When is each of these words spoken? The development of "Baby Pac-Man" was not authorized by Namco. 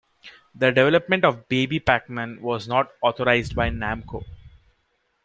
The 0.55 0.71
development 0.71 1.23
of 1.23 1.47
"Baby 1.47 1.79
Pac-Man" 1.79 2.41
was 2.41 2.67
not 2.67 2.89
authorized 3.03 3.53
by 3.55 3.69
Namco. 3.69 4.23